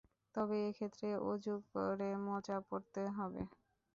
তবে 0.35 0.55
এ 0.61 0.77
ক্ষেত্রে 0.77 1.07
অজু 1.27 1.55
করে 1.69 2.09
মোজা 2.25 2.57
পরতে 2.67 3.01
হবে। 3.17 3.41